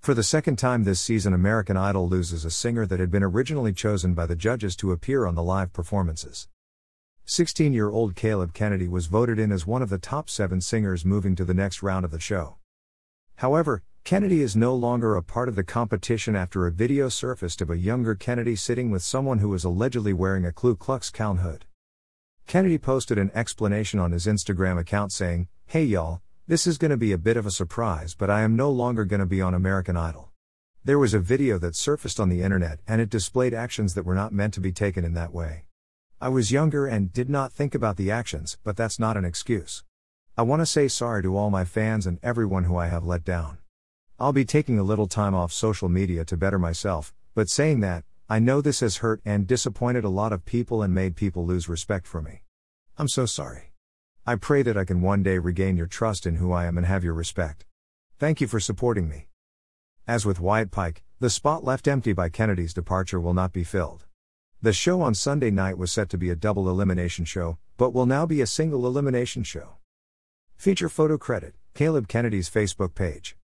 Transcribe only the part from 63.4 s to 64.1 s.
be filled.